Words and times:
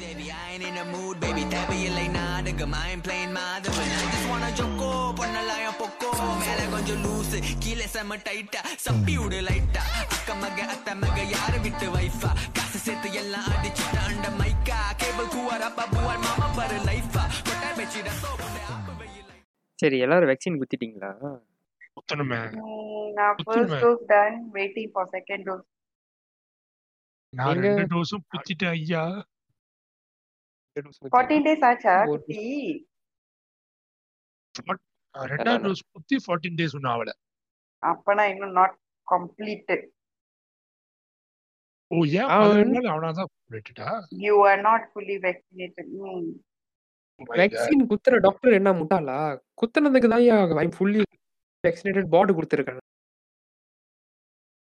Baby, 0.00 0.26
I 0.32 0.52
ain't 0.52 0.64
in 0.64 0.74
the 0.74 0.84
mood, 0.86 1.16
baby. 1.20 1.42
தேவையில்லை 1.52 2.04
நாடகம் 2.10 2.74
I 2.74 2.90
ain't 2.90 3.02
playing 3.04 3.32
Madhavan 3.36 3.90
I 3.94 4.04
just 4.06 4.26
wanna 4.30 4.50
ஜொக்கோ 4.58 4.88
பண்ணலாம் 5.20 5.48
பொக்கோ 5.80 6.08
மேல 6.40 6.60
கொஞ்சம் 6.72 7.00
லூசு 7.04 7.38
கீழே 7.62 7.86
செம்ம 7.92 8.16
டைட்டா 8.26 8.60
சப்பி 8.84 9.14
விடு 9.20 9.40
லைட்டா 9.48 9.82
அக்க 10.14 10.34
மக 10.42 10.58
அத்த 10.74 10.94
மக 11.02 11.16
யாரு 11.34 11.58
விட்டு 11.66 11.86
வைஃபா 11.94 12.30
காசு 12.56 12.78
சேர்த்து 12.86 13.10
எல்லாம் 13.22 13.48
அடிச்சுட்டு 13.52 13.98
அண்ட 14.06 14.28
மைக்கா 14.40 14.80
கேபிள் 15.02 15.30
கூவார் 15.34 15.64
அப்பா 15.68 15.86
பூவார் 15.94 16.20
மாமா 16.26 16.48
பாரு 16.58 16.78
லைஃபா 16.88 17.24
கொட்டை 17.40 17.70
வச்சிட 17.80 18.08
சரி 19.78 19.98
எல்லாரும் 20.04 20.30
வேக்சின் 20.30 20.58
குத்திட்டீங்களா? 20.60 21.10
குத்தணுமே. 21.94 22.38
நான் 23.16 23.38
first 23.46 23.72
dose 23.82 24.02
done, 24.10 24.36
waiting 24.56 24.88
for 24.94 25.04
second 25.14 25.42
dose. 25.48 25.64
நான் 27.32 27.60
ரெண்டு 27.64 27.84
டோஸும் 27.92 28.24
குத்திட்டேன் 28.32 28.74
ஐயா. 28.76 29.02
14 30.76 31.42
days 31.46 31.62
ஆச்சா? 31.70 31.94
குட்டி. 32.10 32.42
ரெண்டாவது 35.14 35.62
டோஸ் 35.64 35.82
குத்தி 35.94 36.16
ஃபார்ட்டீன் 36.24 36.58
டேஸ் 36.58 36.74
ஒன்றும் 36.76 36.92
ஆகல. 36.92 37.10
அப்பனா 37.82 38.24
இன்னும் 38.32 38.54
நாட் 38.58 38.76
கம்ப்ளீட்டட் 39.08 39.84
ஓ 41.90 42.00
அவனா 42.88 43.10
தான் 43.12 43.30
you 44.24 44.34
are 44.48 44.60
not 44.66 44.84
fully 44.90 45.16
vaccinated 45.24 45.88
vaccine 47.20 47.82
குத்துற 47.90 48.18
டாக்டர் 48.26 48.58
என்ன 48.58 48.70
முட்டாளா? 48.78 49.16
குத்துனதுக்கு 49.60 50.10
தான் 50.12 50.76
ஃபுல்லி 50.76 51.00
வேக்சினேட்டட் 51.64 52.12
பாடி 52.14 52.32
கொடுத்துருக்காங்க 52.32 52.79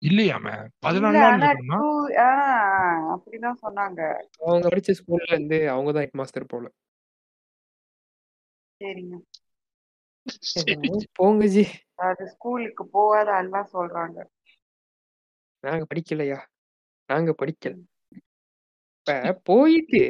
இல்லையாம 0.05 0.47
பதினாலு 0.83 1.09
இல்ல 1.09 1.19
நாள் 1.19 1.33
ஆனா 1.33 1.47
இருக்கணுமா 1.47 1.77
டூ 1.77 1.89
ஆ 2.21 2.29
அப்படிதான் 3.13 3.61
சொன்னாங்க. 3.61 4.01
அவங்க 4.41 4.65
படிச்ச 4.67 4.95
ஸ்கூல்ல 4.99 5.31
இருந்து 5.31 5.59
அவங்க 5.70 5.91
தான் 5.91 6.05
ஹெட் 6.05 6.20
மாஸ்டர் 6.21 6.51
போல. 6.53 6.65
சரிங்க. 8.81 9.15
சரி. 10.53 10.75
போங்க 11.13 11.45
ஜி. 11.47 11.63
அது 12.05 12.23
ஸ்கூலுக்கு 12.31 12.84
போகாத 12.93 13.29
எல்லாம் 13.39 13.70
சொல்றாங்க. 13.73 14.17
நாங்க 15.63 15.84
படிக்கலையா? 15.91 16.40
நாங்க 17.09 17.31
படிக்கல. 17.41 17.75
இப்ப 19.07 19.13
போயிட்டு 19.45 20.01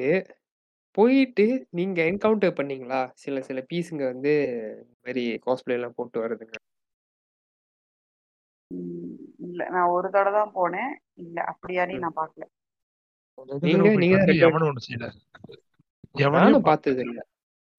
போயிட்டு 0.98 1.46
நீங்க 1.72 2.00
என்கவுண்டர் 2.10 2.58
பண்ணீங்களா? 2.60 3.02
சில 3.16 3.42
சில 3.42 3.60
பீஸுங்க 3.72 4.04
வந்து 4.06 4.34
இந்த 4.84 4.96
மாதிரி 5.02 5.24
காஸ்பிளே 5.46 5.78
எல்லாம் 5.78 5.98
போட்டு 5.98 6.18
வருதுங்க 6.24 6.56
இல்ல 9.40 9.70
நான் 9.70 9.88
ஒரு 9.88 10.10
தடவை 10.10 10.40
தான் 10.40 10.56
போனேன். 10.56 10.92
இல்ல 11.14 11.46
அப்படியாரையும் 11.52 12.00
நான் 12.00 12.20
பார்க்கல. 12.22 12.46
நீங்க 13.62 13.90
நீங்க 13.96 14.18
நானும் 16.30 16.62
பார்த்தது 16.62 17.02
இல்ல 17.02 17.28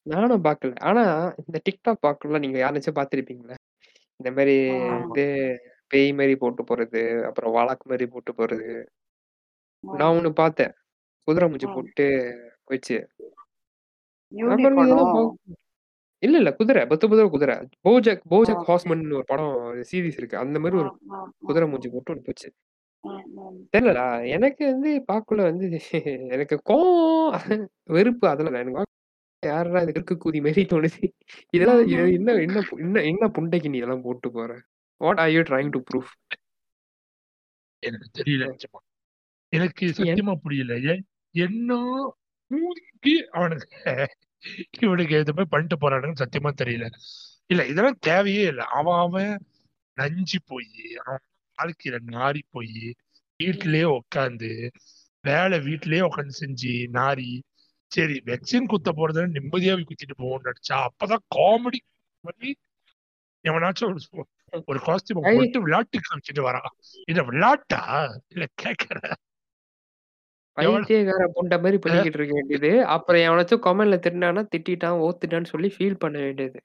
நானும் 0.02 0.44
பார்க்கல. 0.44 0.74
ஆனா 0.80 1.34
இந்த 1.46 1.60
டிக்டாக் 1.68 2.00
பார்க்கலாம் 2.00 2.40
நீங்க 2.40 2.58
யாராச்சும் 2.58 2.98
பார்த்திருப்பீங்களா? 2.98 3.56
இந்த 4.20 4.30
மாதிரி. 4.30 4.56
வந்து 4.90 5.24
பேய் 5.88 6.12
மாதிரி 6.12 6.36
போட்டு 6.36 6.62
போறது 6.62 7.24
அப்புறம் 7.24 7.52
வழக்கு 7.52 7.88
மாதிரி 7.88 8.06
போட்டு 8.06 8.32
போறது. 8.32 8.84
நான் 9.84 10.14
ஒண்ணு 10.16 10.30
பார்த்தேன். 10.30 10.72
குதிரை 11.28 11.48
மூஞ்சி. 11.48 11.66
போட்டு 11.66 12.06
வச்சு 12.64 12.96
இல்ல 16.22 16.36
இல்ல. 16.38 16.50
குதிரை. 16.52 16.82
பத்து 16.86 17.06
குதிரை. 17.08 17.28
குதிரை 17.30 17.54
போஜக் 17.84 18.22
போஜக். 18.30 18.62
ஹாஸ்மன் 18.68 19.02
ஒரு 19.10 19.24
படம் 19.26 19.56
சீரிஸ் 19.90 20.18
இருக்கு. 20.20 20.36
அந்த 20.38 20.56
மாதிரி 20.58 20.76
ஒரு 20.82 20.90
குதிரை 21.42 21.66
மூஞ்சி 21.68 21.88
போட்டு 21.88 22.12
ஒன்று 22.12 22.26
போச்சு. 22.28 22.48
தெரியலடா. 23.74 24.06
எனக்கு 24.36 24.64
வந்து 24.66 24.90
பார்க்கல 25.10 25.40
வந்து 25.42 25.66
எனக்கு 26.36 26.56
கோவம் 26.70 27.64
வெறுப்பு. 27.90 28.26
அதெல்லாம் 28.28 28.56
எனக்கு 28.56 28.84
யாரா 29.42 29.80
இது 29.82 29.94
இருக்கு 29.94 30.16
கூதி 30.24 30.40
மாதிரி 30.42 30.64
தோணுது. 30.66 31.02
இதெல்லாம் 31.52 31.82
இது 31.86 32.04
என்ன 32.14 32.30
என்ன 32.42 32.58
என்ன 32.80 33.02
என்ன 33.10 33.24
புண்டைக்கு 33.36 33.70
நீ 33.70 33.78
இதெல்லாம் 33.78 34.02
போட்டு 34.02 34.30
போற? 34.32 34.50
What 35.00 35.20
are 35.20 35.32
you 35.32 35.42
trying 35.50 35.70
to 35.70 35.82
proof 35.90 36.12
எனக்கு 37.82 38.06
தெரியல 38.18 38.44
நிஜமா. 38.52 38.80
எனக்கு 39.52 39.86
சத்தியமா 39.98 40.34
புரியல. 40.44 40.74
ஏன் 40.92 41.02
என்ன 41.34 41.70
ஊதிக்கு 42.50 43.14
அவனுக்கு 43.32 43.68
இவனுக்கு 44.80 45.18
இந்த 45.18 45.32
மாதிரி 45.32 45.50
பண்ணிட்டு 45.50 45.76
போறானுன்னு 45.76 46.22
சத்தியமா 46.22 46.50
தெரியல. 46.62 46.86
இல்ல 47.46 47.66
இதெல்லாம் 47.66 47.98
தேவையே 48.00 48.44
இல்லை. 48.46 48.64
அவன் 48.64 48.98
அவன் 48.98 49.32
நஞ்சு 49.98 50.38
போய் 50.46 50.70
அவன் 51.04 51.22
வாழ்க்கையில 51.58 51.98
நாரி 52.10 52.42
போய் 52.50 52.94
வீட்டிலேயே 53.40 53.84
உட்காந்து 53.84 54.50
வேலை 55.24 55.58
வீட்டிலேயே 55.58 56.02
உட்காந்து 56.02 56.34
செஞ்சு 56.40 56.72
நாரி 56.92 57.42
சரி 57.92 58.22
வெக்சின் 58.24 58.66
குத்த 58.66 58.92
போறது 58.92 59.26
நிம்மதியா 59.26 59.72
போய் 59.72 59.88
குத்திட்டு 59.88 60.16
போவோம்னு 60.18 60.48
நினைச்சா 60.48 60.76
அப்பதான் 60.88 61.24
காமெடி 61.34 61.80
பண்ணி 62.24 62.50
எவனாச்சும் 63.44 63.88
ஒரு 63.88 64.24
ஒரு 64.66 64.78
காஸ்டியூம் 64.78 65.36
போட்டு 65.36 65.62
விளையாட்டு 65.62 65.98
காமிச்சிட்டு 65.98 66.42
வரான். 66.42 66.68
இத 67.04 67.22
விளையாட்டா? 67.22 67.80
இல்ல 68.28 68.44
கேக்குற? 68.62 68.98
பைத்தியக்கார 70.56 71.24
புண்டை 71.36 71.56
மாதிரி 71.62 71.78
பண்ணிக்கிட்டு 71.84 72.18
இருக்க 72.18 72.34
வேண்டியது. 72.38 72.70
அப்புறம் 72.94 73.24
எவனாச்சும் 73.26 73.64
கமெண்ட்ல 73.66 73.98
திட்டினானா 74.04 74.42
திட்டான் 74.54 75.02
ஓத்துட்டான்னு 75.06 75.52
சொல்லி 75.52 75.70
ஃபீல் 75.76 76.02
பண்ண 76.04 76.18
வேண்டியது. 76.18 76.58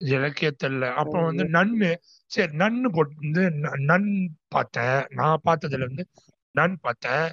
தெரியல 0.00 0.86
அப்புறம் 1.00 1.26
வந்து 1.30 1.44
நன்னு 1.56 1.88
சரி 2.34 2.52
நன்னு 2.60 2.90
போட்டு 2.96 3.14
வந்து 3.24 3.42
நன் 3.90 4.10
பார்த்தேன். 4.54 5.00
நான் 5.14 5.42
பார்த்ததுல 5.48 5.88
வந்து 5.88 6.04
நன் 6.58 6.76
பார்த்தேன். 6.86 7.26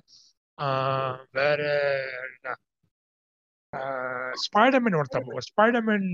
வேற 1.38 1.62
என்ன? 2.28 2.56
ஸ்பைடர்மேன் 4.44 4.97
ஒருத்தன் 5.00 5.31
ஸ்பைடர்மேன் 5.47 6.07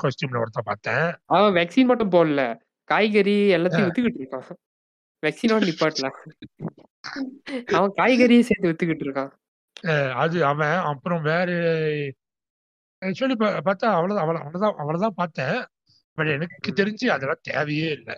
காஸ்டியூம்ல 0.00 0.42
ஒருத்தன் 0.42 0.68
பார்த்தேன். 0.70 1.08
அவன் 1.36 1.56
வேக்சின் 1.58 1.90
மட்டும் 1.90 2.14
போடல. 2.16 2.42
காய்கறி 2.90 3.36
எல்லாத்தையும் 3.56 3.86
வித்துக்கிட்டு 3.88 4.22
இருக்கான். 4.22 4.48
வேக்சினோட 5.22 5.62
நிப்பாட்டலாம் 5.70 6.18
அவன் 7.76 7.96
காய்கறியும் 7.98 8.48
சேர்த்து 8.48 8.70
வித்துக்கிட்டு 8.70 9.06
இருக்கான். 9.06 9.32
அது 10.22 10.38
அவன் 10.50 10.76
அப்புறம் 10.90 11.22
வேற 11.30 11.50
ஆக்சுவலி 13.02 13.36
பார்த்தா 13.68 13.86
அவ்வளவுதான் 13.96 14.24
அவ்வளவு 14.24 14.42
அவ்வளவுதான் 14.44 14.78
அவ்வளவுதான் 14.82 15.18
பார்த்தேன். 15.20 15.58
பட் 16.18 16.30
எனக்கு 16.36 16.70
தெரிஞ்சு 16.80 17.06
அதெல்லாம் 17.14 17.46
தேவையே 17.50 17.88
இல்லை. 17.98 18.16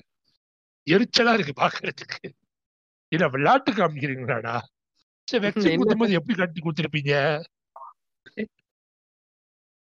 எரிச்சலா 0.87 1.32
இருக்கு 1.37 1.54
பாக்குறதுக்கு. 1.62 2.20
இல்ல 3.12 3.25
விளையாட்டு 3.28 3.70
காமிக்கிறீங்களாடா? 3.72 4.54
எப்படி 6.19 6.34
கட்டி 6.38 6.60
கொடுத்துருப்பீங்க? 6.60 7.14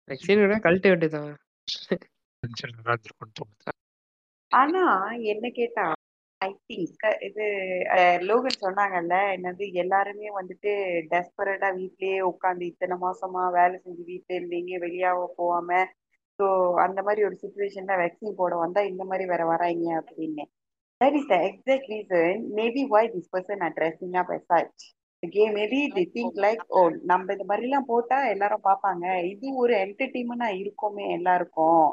வேக்சின் 0.08 0.42
விட 0.42 0.54
கழட்ட 0.64 0.86
வேண்டியதான் 0.92 1.32
ஆனா 4.52 4.84
என்ன 5.32 5.46
கேட்டா 5.58 5.84
ஐ 6.40 6.48
திங்க் 6.68 7.04
இது 7.26 7.46
லோகன் 8.28 8.62
சொன்னாங்கல்ல 8.62 9.16
என்னது 9.34 9.64
எல்லாருமே 9.82 10.28
வந்துட்டு 10.38 10.70
டெஸ்பரட்டா 11.10 11.68
வீட்லயே 11.78 12.20
உட்காந்து 12.30 12.64
இத்தனை 12.68 12.96
மாசமா 12.98 13.42
வேலை 13.58 13.76
செஞ்சு 13.82 14.04
வீட்டுல 14.10 14.36
இருந்தீங்க 14.38 14.78
வெளியாக 14.84 15.26
போகாம. 15.40 15.80
ஸோ 16.38 16.46
அந்த 16.84 17.00
மாதிரி 17.06 17.22
ஒரு 17.28 17.36
சுச்சுவேஷன்ல 17.42 17.96
வேக்சின் 18.02 18.38
போட 18.38 18.54
வந்தா 18.62 18.82
இந்த 18.92 19.04
மாதிரி 19.04 19.24
வேற 19.32 19.42
வராங்க 19.46 19.86
அப்படின்னு. 20.00 20.44
That 21.00 21.16
is 21.18 21.28
the 21.32 21.36
exact 21.48 21.90
reason 21.92 22.40
maybe 22.60 22.84
why 22.94 23.12
this 23.14 23.30
person 23.34 23.64
addressing 23.68 24.14
dressing 24.14 24.18
up 24.22 24.32
as 24.38 24.88
maybe 25.56 25.80
the 25.96 26.04
think 26.14 26.38
like 26.44 26.62
ஓ 26.76 26.82
நம்ம 27.10 27.32
இந்த 27.32 27.44
மாதிரிலாம் 27.50 27.88
போட்டா 27.90 28.18
எல்லாரும் 28.34 28.66
பார்ப்பாங்க. 28.68 29.04
இது 29.32 29.46
ஒரு 29.62 29.74
என்டர்டெயின்மெண்டா 29.84 30.48
இருக்குமே 30.62 31.06
எல்லாருக்கும். 31.18 31.88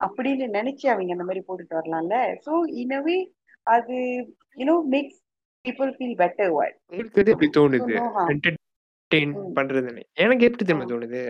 அப்படின்னு 0.00 0.46
நினைச்சு 0.58 0.86
அவங்க 0.92 1.16
அந்த 1.16 1.26
மாதிரி 1.28 1.42
போட்டுட்டு 1.46 1.78
வரலாம்ல. 1.78 2.16
ஸோ 2.44 2.52
இனவே 2.82 3.16
அது 3.68 3.96
you know 4.60 4.76
makes 4.92 5.18
people 5.64 5.90
feel 5.96 6.16
better 6.22 6.52
what 6.56 6.76
உங்களுக்கு 6.90 7.20
எது 7.22 7.32
எப்படி 7.34 7.48
தோணுது. 7.56 7.94
என்டர்டெயின். 8.32 9.34
பண்றதுன்னு 9.58 10.02
எனக்கு 10.22 10.46
எப்படி 10.48 10.62
தெரியுமா. 10.62 10.88
தோணுது 10.92 11.20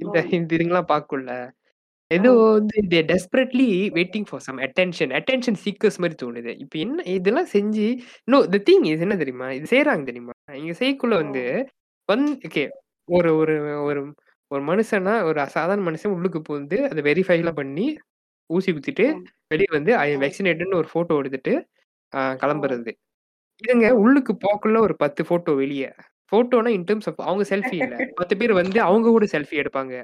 இந்த. 0.00 0.16
இந்த 0.30 0.54
இதுங்கெல்லாம் 0.56 0.92
பார்க்கல 0.92 1.34
ஏதோ. 2.10 2.30
வந்து 2.50 2.78
desperately 3.10 3.66
waiting 3.96 4.26
for 4.30 4.42
some 4.46 4.58
attention 4.66 5.12
attention 5.18 5.58
seekers 5.62 6.00
மாதிரி 6.00 6.16
தோணுது 6.22 6.52
இப்போ 6.64 6.76
என்ன 6.78 7.04
இதெல்லாம் 7.12 7.48
செஞ்சு 7.54 7.86
நோ 8.28 8.38
த 8.54 8.60
திங் 8.68 8.86
இஸ் 8.90 9.04
என்ன 9.06 9.16
தெரியுமா 9.16 9.48
இது 9.58 9.68
செய்றாங்க 9.72 10.04
தெரியுமா 10.10 10.34
இங்க 10.58 10.74
செய்யக்குள்ள 10.80 11.16
வந்து 11.22 11.44
வந்து 12.08 12.32
ஓகே 12.48 12.64
ஒரு 13.08 13.30
ஒரு 13.40 13.54
ஒரு 13.86 14.00
ஒரு 14.50 14.62
மனுஷனா 14.62 15.14
ஒரு 15.28 15.38
சாதாரண 15.54 15.84
மனுஷன் 15.88 16.14
உள்ளுக்கு 16.16 16.40
புகுந்து 16.42 16.78
அதை 16.88 17.02
வெரிஃபைலாம் 17.02 17.60
பண்ணி 17.60 17.86
ஊசி 18.50 18.72
குத்திட்டு. 18.72 19.06
வெளியே 19.48 19.70
வந்து 19.70 19.92
ஐ. 19.98 20.08
வேக்சினேட்டட்னு 20.16 20.80
ஒரு 20.82 20.88
போட்டோ 20.92 21.18
எடுத்துட்டு 21.18 21.54
கிளம்புறது. 22.40 22.92
இதுங்க 23.62 23.88
உள்ளுக்கு 24.02 24.32
போக்குள்ள 24.44 24.78
ஒரு 24.80 24.96
பத்து 24.96 25.22
போட்டோ 25.24 25.52
வெளியே. 25.54 25.90
போட்டோனா 26.32 26.68
இன் 26.68 26.84
டர்ம்ஸ் 26.84 27.08
ஆஃப் 27.10 27.22
அவங்க 27.22 27.44
செல்ஃபி 27.48 27.76
இல்ல. 27.80 27.94
பத்து 28.20 28.34
பேர் 28.36 28.52
வந்து 28.54 28.78
அவங்க 28.82 29.08
கூட 29.08 29.26
செல்ஃபி 29.32 29.56
எடுப்பாங்க. 29.62 29.94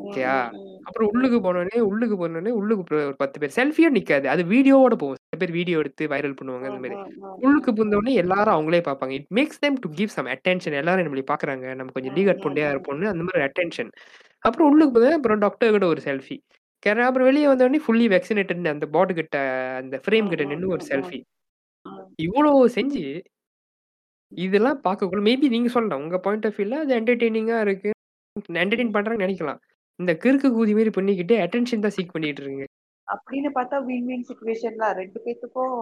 ஓகேயா? 0.00 0.34
அப்புறம் 0.82 1.10
உள்ளுக்கு 1.12 1.38
போனோடனே 1.40 1.78
உள்ளுக்கு 1.86 2.16
போனோடனே 2.18 2.52
உள்ளுக்கு 2.56 2.82
ஒரு 3.02 3.16
பத்து 3.16 3.36
பேர். 3.40 3.54
செல்ஃபியா 3.56 3.88
நிக்காது. 3.94 4.26
அது 4.26 4.42
வீடியோவோட 4.44 4.94
போகும். 4.96 5.18
சில 5.22 5.38
பேர் 5.38 5.52
வீடியோ 5.52 5.78
எடுத்து 5.78 6.06
வைரல் 6.06 6.36
பண்ணுவாங்க 6.40 6.66
அந்த 6.70 6.80
மாதிரி. 6.82 6.96
உள்ளுக்கு 7.40 7.72
புந்தோடனே 7.72 8.14
எல்லாரும் 8.22 8.56
அவங்களே 8.56 8.82
பார்ப்பாங்க. 8.88 9.14
It 9.18 9.28
makes 9.34 9.62
them 9.64 9.76
to 9.80 9.90
give 9.94 10.12
some 10.16 10.28
attention 10.28 10.78
எல்லாரும் 10.80 11.06
நம்மளை 11.06 11.24
பாக்குறாங்க 11.32 11.66
நம்ம 11.74 11.92
கொஞ்சம் 11.92 12.16
லீகட் 12.16 12.44
பொண்டையா 12.44 12.68
இருப்போம்னு 12.74 13.10
அந்த 13.14 13.24
மாதிரி 13.24 13.44
அட்டென்ஷன் 13.48 13.90
அப்புறம் 14.44 14.68
உள்ளுக்கு 14.70 14.94
போய் 14.96 15.16
அப்புறம் 15.18 15.38
டாக்டர் 15.38 15.72
கிட்ட 15.72 15.86
ஒரு 15.86 16.02
செல்ஃபி 16.04 16.36
அப்புறம் 16.82 17.28
வெளியே 17.28 17.46
வந்தோடனே 17.48 17.80
ஃபுல்லி 17.84 18.06
வேக்சினேட்டட் 18.14 18.68
அந்த 18.72 18.86
பாட்டு 18.86 19.14
கிட்ட 19.14 19.36
அந்த 19.80 19.96
ஃப்ரேம் 20.04 20.28
கிட்ட 20.28 20.44
நின்று 20.44 20.68
ஒரு 20.68 20.84
செல்ஃபி 20.90 21.18
இவ்வளவு 22.18 22.68
செஞ்சு 22.68 23.02
இதெல்லாம் 24.32 24.78
பார்க்கக்குள்ள 24.84 25.22
மேபி 25.26 25.48
நீங்க 25.48 25.68
சொல்லலாம். 25.68 26.02
உங்க 26.04 26.18
பாயிண்ட் 26.18 26.46
ஆஃப் 26.46 26.56
வியூல 26.58 26.78
அது 26.84 26.92
என்டர்டெய்னிங்கா 26.98 27.58
இருக்கு. 27.60 27.90
என்டர்டெயின் 28.62 28.94
பண்றாங்கன்னு 28.96 29.26
நினைக்கலாம். 29.26 29.60
இந்த 29.98 30.12
கிறுக்கு 30.22 30.48
கூதி 30.56 30.72
மாதிரி 30.72 30.90
பண்ணிக்கிட்டு 30.90 31.34
அட்டென்ஷன் 31.44 31.84
தான் 31.84 31.94
சீக் 31.96 32.14
பண்ணிட்டு 32.14 32.42
இருக்கீங்க. 32.42 32.66
அப்படின்னு 33.08 33.50
பார்த்தா 33.58 33.76
வின் 33.88 34.08
வின் 34.10 34.26
சுச்சுவேஷன் 34.30 34.80
தான் 34.82 34.94
ரெண்டு 35.00 35.18
பேத்துக்கும் 35.24 35.74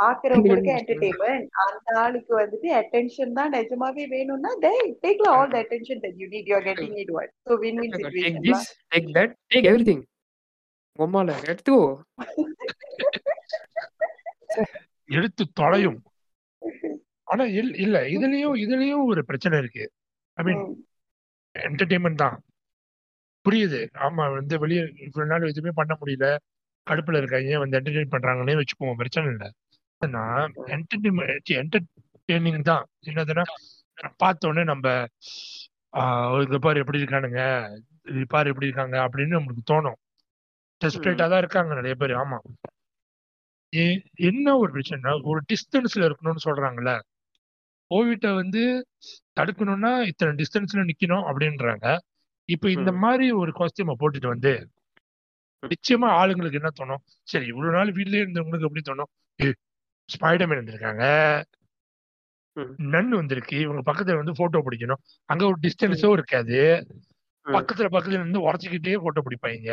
பாக்குறவங்களுக்கு. 0.00 0.72
என்டர்டெயின்மெண்ட் 0.74 1.48
அந்த 1.64 1.96
ஆளுக்கு 2.02 2.32
வந்துட்டு 2.40 2.68
அட்டென்ஷன் 2.80 3.36
தான் 3.38 3.52
நிஜமாவே 3.56 4.04
வேணும்னா 4.14 4.52
டே 4.64 4.72
டேக்ல 5.04 5.28
all 5.36 5.52
the 5.54 5.58
attention 5.64 6.02
that 6.04 6.18
you 6.22 6.28
need 6.34 6.48
you 6.50 6.56
are 6.56 6.66
getting 6.68 6.98
it 7.04 7.12
one 7.20 7.30
so 7.48 7.56
win 7.64 7.80
win 7.82 7.94
take 7.96 8.06
situation 8.06 8.44
this 8.48 8.66
take 8.94 9.08
that 9.18 9.34
take 9.54 9.68
everything 9.90 10.04
உம்மால 10.98 11.32
எடுத்துக்கோ. 11.48 11.82
எடுத்து 15.08 15.44
தொலையும். 15.60 15.98
ஆனா 17.28 17.44
இல் 17.58 17.74
இல்ல 17.84 17.96
இதுலயும் 18.14 18.56
இதுலயும் 18.64 19.04
ஒரு 19.04 19.20
பிரச்சனை 19.24 19.56
இருக்கு. 19.58 19.84
ஐ 20.38 20.44
மீன் 20.44 20.62
என்டர்டைன்மெண்ட் 21.54 22.22
தான். 22.24 22.36
புரியுது. 23.46 23.80
ஆமா 24.06 24.24
வந்து 24.34 24.54
வெளியே 24.58 24.82
இவ்வளவு 25.06 25.30
நாள் 25.32 25.50
எதுவுமே 25.50 25.72
பண்ண 25.80 25.92
முடியல. 26.00 26.26
கடுப்புல 26.86 27.20
இருக்காங்க. 27.22 27.58
வந்து 27.58 27.78
என்டர்டைன் 27.78 28.14
பண்றாங்கன்னே 28.14 28.56
வச்சுக்குவோம். 28.60 29.00
பிரச்சனை 29.02 29.28
இல்லை. 29.34 29.48
என்டர்டைன்மெண்ட் 30.02 31.38
என்டர்டெய்னிங் 31.50 32.62
தான். 32.62 32.86
என்னதுன்னா 33.06 33.42
பார்த்த 34.16 34.48
உடனே 34.48 34.64
நம்ம 34.64 35.04
இந்த 36.42 36.58
பாரு 36.58 36.78
எப்படி 36.78 36.98
இருக்கானுங்க 36.98 37.68
இது 38.04 38.24
பாரு 38.28 38.48
எப்படி 38.48 38.66
இருக்காங்க 38.66 39.08
அப்படின்னு 39.08 39.38
நம்மளுக்கு 39.38 39.70
தோணும். 39.70 40.18
டெஸ்பரேட்டா 40.84 41.28
தான் 41.28 41.38
இருக்காங்க 41.38 41.74
நிறைய 41.74 41.94
பேர். 41.94 42.10
ஆமா. 42.10 42.38
ஏ- 43.76 44.02
என்ன 44.14 44.56
ஒரு 44.56 44.70
பிரச்சனை 44.70 45.20
ஒரு 45.22 45.40
டிஸ்டன்ஸ்ல 45.52 46.12
இருக்கணும்னு 46.12 46.36
சொல்றாங்கல்ல. 46.44 47.00
கோவிட்டை 47.94 48.34
வந்து 48.34 48.86
தடுக்கணும்னா 49.40 50.02
இத்தனை 50.02 50.44
டிஸ்டன்ஸ்ல 50.44 50.90
நிக்கணும் 50.90 51.32
அப்படின்றாங்க. 51.32 51.98
இப்ப 52.44 52.70
இந்த. 52.70 52.92
மாதிரி 52.92 53.30
ஒரு 53.30 53.52
காஸ்டியூமை 53.52 53.94
போட்டுட்டு 53.98 54.26
வந்து 54.26 54.68
நிச்சயமா 55.66 56.04
ஆளுங்களுக்கு 56.04 56.60
என்ன 56.62 56.70
தோணும்? 56.78 57.10
சரி 57.22 57.46
இவ்வளவு 57.46 57.76
நாள் 57.76 57.92
வீட்லயே 57.92 58.24
இருந்தவங்களுக்கு 58.24 58.70
எப்படி 58.70 58.80
தோணும்? 58.90 59.52
ஸ்பைடர்மேன் 60.08 60.60
வந்திருக்காங்க. 60.60 61.04
நன் 62.92 63.10
வந்திருக்கு. 63.10 63.56
இவங்க 63.58 63.82
பக்கத்துல 63.90 64.16
வந்து 64.16 64.32
போட்டோ 64.36 64.58
பிடிக்கணும். 64.58 65.02
அங்க 65.28 65.42
ஒரு 65.44 65.58
டிஸ்டன்ஸும் 65.62 66.12
இருக்காது. 66.12 66.60
பக்கத்துல 67.46 67.88
பக்கத்துல 67.94 68.18
இருந்து 68.20 68.40
உடச்சிக்கிட்டே 68.46 68.96
போட்டோ 68.98 69.22
பிடிப்பாங்க. 69.26 69.70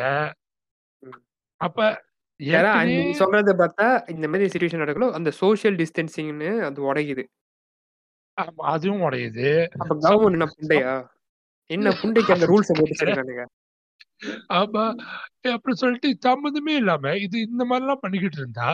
அப்ப 1.62 1.80
சொல்றத 3.20 3.52
பார்த்தா 3.62 3.88
இந்த 4.10 4.26
மாதிரி 4.28 4.46
சுச்சுவேஷன் 4.54 4.84
நடக்கணும் 4.84 5.12
அந்த 5.12 5.30
சோஷியல் 5.32 5.76
டிஸ்டன்சிங்னு 5.76 6.52
அது 6.62 6.80
உடையுது. 6.94 7.24
அதுவும் 8.72 9.02
உடையுது. 9.02 9.50
என்ன 10.32 10.48
புண்டையா? 10.56 10.96
என்ன 11.70 11.90
புண்டைக்கு 12.02 12.36
அந்த 12.36 12.46
ரூல்ஸை 12.46 12.74
போட்டு 12.80 13.46
ஆமா. 14.58 14.84
அப்படி 15.52 15.76
சொல்லிட்டு 15.76 16.10
சம்மந்தமே 16.26 16.74
இல்லாம 16.76 17.14
இது 17.18 17.38
இந்த 17.42 17.64
மாதிரிலாம் 17.70 18.04
பண்ணிக்கிட்டு 18.04 18.38
இருந்தா 18.38 18.70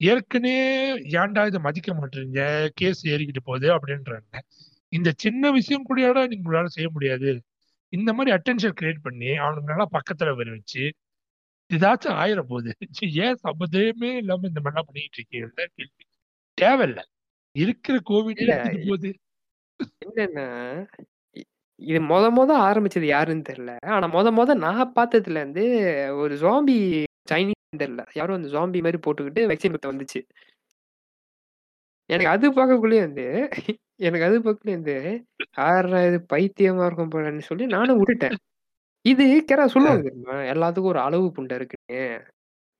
ஏற்கனவே 0.00 0.56
ஏன்டா 1.16 1.42
இதை 1.48 1.60
மதிக்க 1.64 1.90
மாட்டீங்க 1.94 2.40
கேஸ் 2.78 3.00
ஏறிக்கிட்டு 3.12 3.42
போகுது 3.48 3.68
அப்படின்றாங்க. 3.76 4.28
இந்த 4.92 5.10
சின்ன 5.24 5.50
விஷயம் 5.56 5.86
கூட 5.88 6.00
உங்களால 6.36 6.68
செய்ய 6.76 6.88
முடியாது? 6.96 7.30
இந்த 7.92 8.10
மாதிரி 8.16 8.32
அட்டென்ஷன் 8.36 8.76
கிரியேட் 8.78 9.04
பண்ணி 9.06 9.30
அவனுக்கு 9.42 9.72
நல்லா 9.72 9.86
பக்கத்துல 9.96 10.34
வர 10.34 10.48
வச்சு 10.56 10.84
ஏதாச்சும் 11.70 12.18
ஆயிர 12.22 12.40
போகுது 12.46 12.72
ஏன் 13.24 13.38
சம்மந்தமே 13.44 14.10
இல்லாம 14.22 14.48
இந்த 14.50 14.60
மாதிரிலாம் 14.62 14.88
பண்ணிட்டு 14.88 15.18
இருக்கீங்க? 15.18 15.48
கேள்வி? 15.70 16.04
தேவையில்ல. 16.58 17.00
இருக்கிற 17.56 17.96
கோவிட் 18.10 18.40
இல்ல, 18.40 18.54
எடுத்துட்டு 18.56 18.80
போகுது. 18.84 19.10
என்னன்னா 20.06 20.46
இது 21.80 22.00
மொத 22.10 22.26
மொத 22.36 22.52
ஆரம்பிச்சது 22.66 23.06
யாருன்னு 23.10 23.48
தெரியல. 23.50 23.72
ஆனா 23.94 24.06
மொத 24.14 24.28
மொத 24.38 24.56
நான் 24.64 24.94
பார்த்ததுல 24.96 25.42
இருந்து 25.42 25.64
ஒரு 26.22 26.34
ஜாம்பி 26.42 26.78
சைனீஸ் 27.28 27.57
தெரியல. 27.72 28.02
யாரும் 28.16 28.38
அந்த 28.38 28.48
ஜாம்பி 28.48 28.80
மாதிரி 28.84 28.98
போட்டுக்கிட்டு 29.04 29.40
வேக்சின் 29.50 29.74
குத்த 29.74 29.92
வந்துச்சு. 29.92 30.20
எனக்கு 32.10 32.30
அது 32.34 32.46
பார்க்கக்குள்ளே 32.50 32.98
வந்து 33.06 33.24
எனக்கு 34.00 34.26
அது 34.26 34.36
பார்க்கக்குள்ளே 34.38 34.76
வந்து 34.78 34.94
ஆறா 35.64 35.98
இது 36.08 36.18
பைத்தியமா 36.32 36.84
இருக்கும் 36.88 37.12
போலன்னு 37.14 37.48
சொல்லி 37.48 37.64
நானும் 37.74 37.98
விட்டுட்டேன் 38.00 38.36
இது 39.04 39.24
கேரா 39.50 39.64
சொல்லுவாங்க 39.74 40.02
தெரியுமா? 40.08 40.36
எல்லாத்துக்கும் 40.52 40.92
ஒரு 40.92 41.00
அளவு 41.00 41.26
புண்டை 41.36 41.56
இருக்குன்னு. 41.58 42.00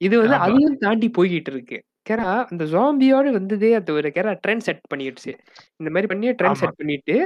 இது 0.00 0.14
வந்து. 0.22 0.36
அதையும் 0.44 0.78
தாண்டி 0.84 1.08
போய்கிட்டு 1.16 1.52
இருக்கு. 1.52 1.78
கேரா 2.06 2.30
அந்த 2.50 2.64
ஜாம்பியோட 2.72 3.28
வந்ததே 3.36 3.70
அது 3.78 3.94
ஒரு 3.94 4.10
கேரா 4.16 4.32
ட்ரெண்ட் 4.44 4.66
செட் 4.68 4.82
பண்ணிடுச்சு. 4.92 5.32
இந்த 5.80 5.90
மாதிரி 5.90 6.10
பண்ணி 6.12 6.28
ட்ரெண்ட். 6.40 6.60
செட் 6.62 6.80
பண்ணிட்டு 6.80 7.16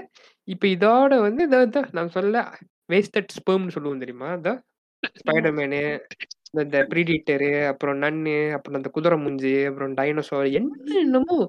இப்ப 0.49 0.67
இதோட 0.77 1.13
வந்து 1.27 1.45
இதோ 1.49 1.61
இதோ 1.69 1.83
நான் 1.99 2.15
சொல்ல 2.19 2.45
வேஸ்டட் 2.89 3.35
ஸ்பெர்ம்னு 3.39 3.77
சொல்லுவோம் 3.77 4.05
தெரியுமா? 4.05 4.31
இந்த 4.39 4.53
ஸ்பைடர்மேனு 5.21 5.83
இந்த- 6.53 6.87
ப்ரீடிட்டரு 6.91 7.67
அப்புறம் 7.67 8.03
நன்னு 8.03 8.53
அப்புறம் 8.53 8.77
அந்த 8.77 8.89
குதிரை 8.89 9.19
முஞ்சு 9.19 9.67
அப்புறம் 9.67 9.95
டைனோசார் 9.95 10.53
என்ன 10.53 10.95
என்னமோ 10.95 11.49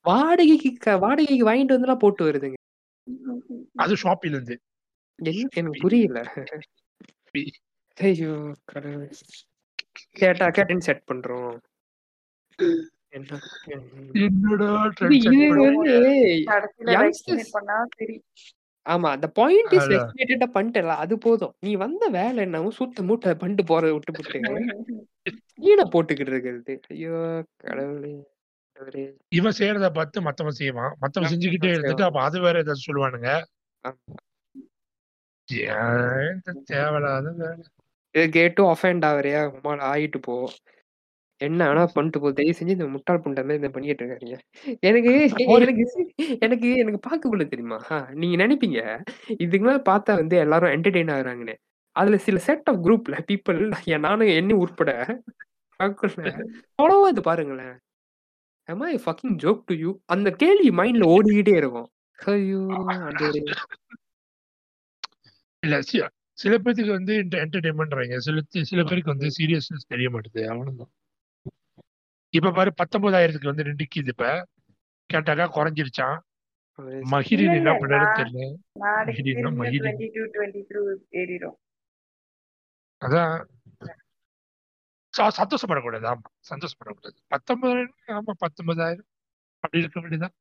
வாடகைக்கு 0.00 0.98
வாடகைக்கு 0.98 1.46
வாங்கிட்டு 1.46 1.78
வந்துலாம் 1.78 1.96
போட்டு 1.96 2.24
வருதுங்க. 2.24 2.54
அது 3.74 3.94
ஷாப்பில 3.94 4.26
இருந்து. 4.26 4.60
என்ன 5.22 5.48
எனக்கு 5.54 5.80
புரியல. 5.80 6.32
ஐயோ 7.96 8.54
கடவுளே. 8.64 9.08
கேட்டா 10.10 10.46
கேட்டன் 10.46 10.78
செட் 10.78 11.02
பண்றோம். 11.12 11.56
என்ன 13.08 13.38
என்னடா 14.12 14.90
ஆமா. 18.86 19.08
அந்த 19.10 19.26
பாயிண்ட் 19.28 19.72
இஸ் 19.72 19.82
அதான். 19.82 19.94
எக்ஸ்பிளேட்டடா 19.96 20.48
பண்ணிட்டல 20.54 20.94
அது 21.04 21.14
போதும். 21.18 21.54
நீ 21.60 21.72
வந்த 21.74 22.04
வேலை 22.08 22.40
என்னவோ 22.44 22.70
சுத்த 22.70 23.02
மூட்டை 23.02 23.34
பண்ணிட்டு 23.34 23.64
போறதை 23.70 23.92
விட்டு 23.92 24.12
விட்டு 24.12 24.38
கீழே 25.54 25.84
போட்டுக்கிட்டு 25.92 26.34
இருக்கிறது. 26.34 26.74
ஐயோ 26.88 27.16
கடவுளே. 27.56 28.12
இவன் 29.28 29.56
செய்யறத 29.58 29.88
பார்த்து 29.90 30.18
மத்தவன் 30.20 30.58
செய்வான். 30.60 30.92
மத்தவன் 31.00 31.30
செஞ்சுக்கிட்டே 31.32 31.72
இருந்துட்டு 31.72 32.06
அப்ப 32.06 32.20
அது 32.22 32.38
வேற 32.40 32.58
ஏதாவது 32.58 32.86
சொல்லுவானுங்க. 32.86 33.30
தேவையில்லாத 36.68 37.28
கேட்டும் 38.36 38.70
அஃபெண்ட் 38.74 39.04
ஆகுறியா? 39.08 39.40
உமால 39.56 39.84
ஆயிட்டு 39.90 40.18
போ. 40.20 40.34
என்ன 41.40 41.66
ஆனா 41.68 41.82
பண்ணிட்டு 41.86 42.18
போ. 42.20 42.28
தயவு 42.32 42.56
செஞ்சு 42.58 42.74
இந்த 42.76 42.86
முட்டாள் 42.86 43.22
புண்டை 43.24 43.40
மாதிரி 43.40 43.60
இதை 43.60 43.70
பண்ணிட்டு 43.70 44.04
இருக்காங்க 44.04 44.36
எனக்கு 44.88 45.12
எனக்கு 45.56 45.84
எனக்கு 46.40 46.68
எனக்கு 46.76 47.00
பார்க்கக்குள்ள 47.06 47.44
தெரியுமா? 47.48 47.78
ஆ, 47.90 47.98
நீங்க 48.12 48.36
நினைப்பீங்க? 48.44 48.80
இதுக்கு 49.38 49.64
மேல 49.66 49.78
பார்த்தா 49.88 50.14
வந்து 50.20 50.36
எல்லாரும் 50.36 50.72
என்டர்டெயின் 50.72 51.12
ஆகுறாங்கன்னு. 51.16 51.54
அதுல 51.96 52.16
சில 52.18 52.38
செட் 52.40 52.68
ஆஃப் 52.70 52.82
குரூப்ல 52.84 53.16
பீப்புள் 53.30 53.60
நானும் 54.00 54.34
என்ன 54.34 54.56
உட்பட 54.56 54.90
அவ்வளவா 55.80 57.06
இது 57.08 57.22
பாருங்களேன். 57.22 57.74
I 58.68 58.98
fucking 58.98 59.34
joke 59.36 59.62
to 59.66 59.74
you? 59.74 59.92
அந்த 60.06 60.30
கேள்வி 60.32 60.70
மைண்ட்ல 60.70 61.04
ஓடிக்கிட்டே 61.14 61.54
இருக்கும். 61.56 61.88
ஐயோ. 62.18 62.60
இல்ல 65.62 65.76
சில 66.38 66.54
பேருக்கு 66.58 66.92
வந்து 66.92 67.14
என்டர்டைன்மெண்ட்றாங்க 67.38 68.18
சில 68.18 68.40
சில 68.64 68.82
பேருக்கு 68.82 69.14
வந்து 69.14 69.30
சீரியஸ்னஸ் 69.38 69.88
தெரிய 69.88 70.08
மாட்டுது. 70.10 70.42
அவ்வளவுதான். 70.46 70.92
இப்ப 72.30 72.50
பாரு 72.50 72.72
பத்தொன்பதாயிரத்துக்கு 72.76 73.44
வந்து 73.44 73.62
நிக்குது 73.64 74.08
இப்ப. 74.08 74.46
கேட்டாக்கா 75.12 75.48
குறைஞ்சிருச்சான் 75.54 76.18
மகிரின் 77.10 77.54
என்ன 77.54 77.72
பண்ணாரு 77.72 78.16
தெரியல. 78.16 78.58
ஏறிடும். 79.32 79.56
அதான். 83.04 83.44
ச- 85.18 85.30
சந்தோஷப்படக்கூடாது 85.36 86.14
ஆமா 86.14 86.20
சந்தோஷப்படக்கூடாது. 86.50 87.16
பத்தொன்பதாயிரம் 87.26 87.94
ஆமா 88.06 88.30
பத்தொன்பதாயிரம். 88.38 89.08
அப்படி 89.58 89.82
இருக்க 89.82 90.00
வேண்டியதான் 90.00 90.34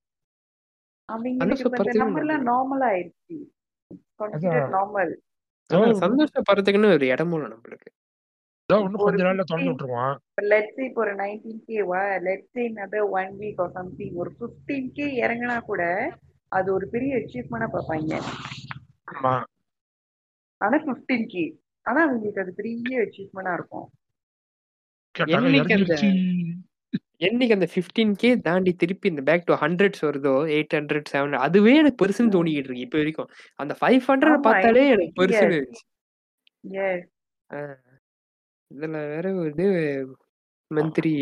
சந்தோஷப்படுறதுக்குன்னு 6.00 6.92
ஒரு 6.94 7.08
இடமும் 7.08 7.44
நம்மளுக்கு. 7.44 7.99
அதான் 8.70 8.84
இன்னும் 8.86 9.04
கொஞ்ச 9.04 9.16
ஒரு 9.16 9.28
நாள்ல 9.28 9.44
திறந்து 9.44 9.52
15 9.52 9.70
விட்டுருவான் 9.70 10.18
லெட்ஸ் 10.52 10.82
இப்போ 10.88 11.02
ஒரு 11.06 11.14
நைன்டீன் 11.22 11.62
கேவா 11.70 12.02
let's 12.28 12.60
another 12.64 13.02
one 13.16 13.32
week 13.40 13.62
or 13.64 13.72
something 13.78 14.18
ஒரு 14.22 14.32
ஃபிஃப்டீன் 14.36 14.90
கே 14.98 15.06
இறங்கினா 15.22 15.56
கூட 15.70 15.84
அது 16.52 16.68
ஒரு 16.76 16.86
பெரிய 16.94 17.18
அச்சீவ்மெண்டா 17.20 17.68
பார்ப்பாங்க. 17.74 18.14
ஆமா. 19.14 19.34
ஆனா 20.62 20.78
பிப்டீன் 20.86 21.28
கே 21.34 21.44
ஆனா 21.86 22.00
அவங்களுக்கு 22.06 22.44
அது 22.44 22.54
பெரிய 22.60 23.02
அச்சீவ்மெண்டா 23.06 23.54
இருக்கும். 23.60 23.88
என்னைக்கு 27.28 27.56
அந்த 27.58 27.70
ஃபிஃப்டீன் 27.74 28.16
கே 28.22 28.30
தாண்டி 28.48 28.72
திருப்பி 28.82 29.08
இந்த 29.14 29.24
பேக் 29.30 29.48
டு 29.50 29.56
ஹண்ட்ரட்ஸ் 29.64 30.06
வருதோ 30.08 30.36
எயிட் 30.56 30.76
ஹண்ட்ரட் 30.78 31.12
செவன் 31.14 31.38
அதுவே 31.48 31.74
எனக்கு 31.82 32.02
பெருசுன்னு 32.04 32.36
தோணிக்கிட்டு 32.38 32.70
இருக்கு 32.70 32.88
இப்போ 32.88 33.00
வரைக்கும். 33.02 33.32
அந்த 33.60 33.74
ஃபைவ் 33.82 34.04
ஹண்ட்ரட் 34.10 34.46
பார்த்தாலே 34.48 34.86
எனக்கு 34.96 35.20
பெருசுன்னு 35.22 35.60
இதுல 38.72 38.98
வேற 39.12 39.26
இது 39.50 39.66
மந்திரி 40.72 41.14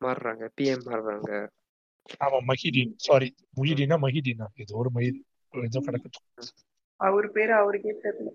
மாறுறாங்க 0.00 0.44
பிஎம் 0.56 0.86
மாறுறாங்க. 0.86 1.30
ஆமா 2.22 2.38
மஹிதீன் 2.46 2.94
சாரி 3.04 3.28
முஹிதீனா 3.56 3.96
மஹிதீனா 4.04 4.46
இது 4.56 4.72
ஒரு 4.76 4.90
மஹிதீன் 4.94 5.26
ஏதோ 5.54 5.80
கிடக்கட்டும் 5.86 6.26
அவர் 7.00 7.26
பேரு 7.32 7.52
அவருக்கே 7.56 7.94
தெரியல. 8.02 8.30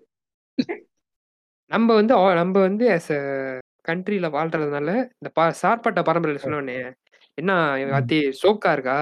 நம்ம 1.71 1.87
வந்து 1.93 2.13
நம்ம 2.39 2.55
வந்து 2.65 2.85
ஆஸ் 2.93 3.11
அ 3.13 3.21
கண்ட்ரில 3.85 4.27
வாழ்றதுனால 4.33 4.89
இந்த 5.13 5.29
ப 5.35 5.47
சார்பட்ட 5.61 5.99
பரம்பரையில 6.07 6.43
சொன்னோடனே 6.43 6.77
என்ன. 7.37 7.51
அத்தி 7.99 8.17
சோக்கா 8.41 8.71
இருக்கா? 8.73 8.99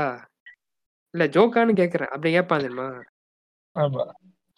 இல்ல 1.14 1.24
ஜோக்கான்னு 1.36 1.74
கேக்குறேன். 1.80 2.12
அப்படி 2.14 2.32
கேட்பான் 2.32 2.64
தெரியுமா? 2.64 2.88
ஆமா. 3.76 4.04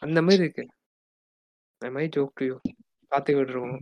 அந்த 0.02 0.20
மாதிரி 0.22 0.44
இருக்கு. 0.44 0.64
அந்த 1.82 1.92
மாதிரி 1.94 2.10
ஜோக் 2.16 2.36
டு 2.36 2.46
யூ 2.46 2.56
பாத்துக்கிட்டு 3.12 3.54
இருக்கோம் 3.54 3.80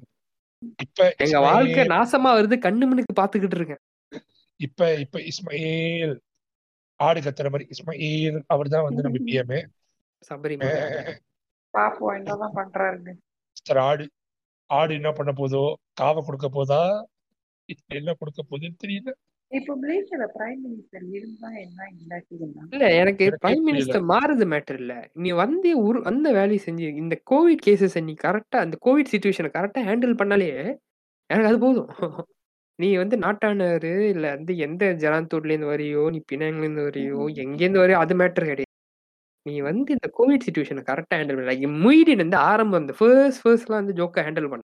இப்ப 0.84 1.08
எங்க 1.26 1.38
வாழ்க்கை 1.40 1.84
நாசமா 1.88 2.30
வருது 2.38 2.56
கண்ணு 2.66 2.86
மண்ணுக்கு 2.86 3.14
பாத்துக்கிட்டு 3.22 3.58
இருக்கேன். 3.60 3.82
இப்ப 4.60 4.88
இப்ப 4.96 5.18
இஸ்மாயில் 5.22 6.14
ஆடு 7.00 7.20
கத்துற 7.20 7.50
மாதிரி 7.50 7.68
இஸ்மாயில் 7.70 8.40
அவர் 8.48 8.74
தான் 8.76 8.86
வந்து 8.88 9.06
நம்ம 9.06 9.20
பிஎம் 9.30 9.54
சபரிமலை 10.24 10.74
பாப்போம் 11.74 12.16
என்னதான் 12.18 12.56
பண்றாருன்னு. 12.56 13.14
சார் 13.60 13.80
ஆடு 13.80 14.06
ஆடு 14.70 14.92
என்ன 14.94 15.10
பண்ண 15.12 15.32
போதோ 15.32 15.64
காவை 15.94 16.22
கொடுக்க 16.24 16.48
போதா 16.50 16.82
என்ன 17.92 18.14
கொடுக்க 18.14 18.40
போகுதுன்னு 18.44 18.82
தெரியல. 18.84 19.10
இல்ல 22.74 22.86
எனக்கு 23.02 23.26
பிரைம் 23.38 23.64
மினிஸ்டர் 23.68 24.04
மாறுது 24.12 24.46
மேட்டர் 24.52 24.80
இல்ல. 24.82 24.94
நீ 25.22 25.30
வந்து 25.42 25.70
ஒரு 25.84 26.00
அந்த 26.06 26.28
வேலையை 26.32 26.60
செஞ்சு 26.66 26.88
இந்த 27.02 27.16
கோவிட் 27.32 27.64
கேசஸ் 27.68 27.98
நீ 28.04 28.16
கரெக்டா 28.26 28.60
அந்த 28.66 28.78
கோவிட் 28.86 29.12
சுச்சுவேஷனை 29.14 29.52
கரெக்டா 29.56 29.82
ஹேண்டில் 29.90 30.20
பண்ணாலே 30.22 30.50
எனக்கு 31.30 31.50
அது 31.52 31.60
போதும். 31.60 31.90
நீ 32.80 32.90
வந்து 32.98 33.16
நாட்டானரு 33.24 33.94
இல்ல 34.14 34.26
வந்து 34.36 34.54
எந்த 34.66 34.84
ஜனாத்தூர்ல 35.02 35.54
இருந்து 35.54 35.72
வரியோ 35.74 36.04
நீ 36.14 36.20
பினாங்ல 36.32 36.66
இருந்து 36.66 36.86
வரியோ 36.88 37.16
எங்க 37.44 37.60
இருந்து 37.64 37.84
வரியோ 37.84 38.00
அது 38.04 38.16
மேட்டர் 38.22 38.46
கிடையாது. 38.46 38.72
நீ 39.46 39.56
வந்து 39.70 39.90
இந்த 39.98 40.10
கோவிட் 40.18 40.46
சுச்சுவேஷனை 40.48 40.84
கரெக்டா 40.90 41.18
ஹேண்டில் 41.20 41.40
பண்ணல 41.40 41.56
முயிடின் 41.82 42.24
வந்து 42.26 42.40
ஆரம்பம் 42.50 42.82
அந்த 42.82 42.96
ஃபர்ஸ்ட் 43.00 43.44
ஃபர்ஸ்ட்லாம் 43.44 43.82
வந்து 43.84 43.98
ஜோக்கா 44.00 44.24
ஹேண்டில் 44.28 44.52
பண்ண. 44.54 44.64